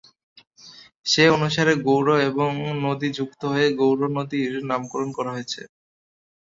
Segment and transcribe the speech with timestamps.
[1.05, 2.51] সে অনুসারে গৌড় এবং
[2.83, 5.61] নদী যুক্ত হয়ে "গৌরনদী"র নামকরণ করা হয়েছে।